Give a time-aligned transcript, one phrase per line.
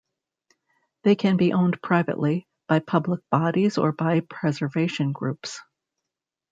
[1.03, 5.61] They can be owned privately, by public bodies or by preservation groups.